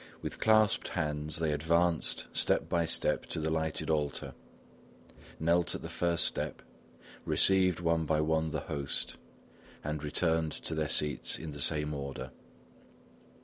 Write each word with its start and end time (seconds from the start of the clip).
With 0.23 0.39
clasped 0.39 0.87
hands, 0.87 1.37
they 1.37 1.51
advanced 1.53 2.25
step 2.33 2.67
by 2.67 2.85
step 2.85 3.27
to 3.27 3.39
the 3.39 3.51
lighted 3.51 3.91
altar, 3.91 4.33
knelt 5.39 5.75
at 5.75 5.83
the 5.83 5.89
first 5.91 6.25
step, 6.25 6.63
received 7.23 7.79
one 7.79 8.07
by 8.07 8.19
one 8.19 8.49
the 8.49 8.61
Host, 8.61 9.17
and 9.83 10.03
returned 10.03 10.53
to 10.53 10.73
their 10.73 10.89
seats 10.89 11.37
in 11.37 11.51
the 11.51 11.61
same 11.61 11.93
order. 11.93 12.31